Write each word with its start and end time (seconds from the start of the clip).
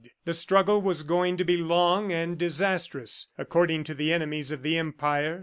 The 0.25 0.33
struggle 0.33 0.81
was 0.81 1.03
going 1.03 1.37
to 1.37 1.43
be 1.45 1.57
long 1.57 2.11
and 2.11 2.35
disastrous, 2.35 3.27
according 3.37 3.83
to 3.83 3.93
the 3.93 4.11
enemies 4.11 4.51
of 4.51 4.63
the 4.63 4.75
Empire. 4.75 5.39